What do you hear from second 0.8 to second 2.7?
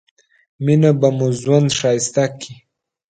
به مو ژوند ښايسته کړي